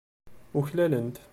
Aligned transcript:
Uklalen-t. 0.57 1.17